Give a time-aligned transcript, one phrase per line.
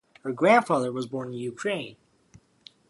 [0.23, 1.95] Her grandfather was born in Ukraine.